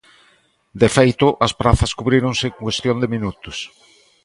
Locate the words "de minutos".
2.99-3.57